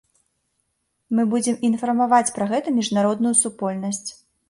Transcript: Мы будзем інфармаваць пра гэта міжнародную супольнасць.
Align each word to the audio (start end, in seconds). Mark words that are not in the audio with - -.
Мы 1.19 1.27
будзем 1.35 1.61
інфармаваць 1.71 2.33
пра 2.41 2.51
гэта 2.55 2.67
міжнародную 2.83 3.39
супольнасць. 3.47 4.07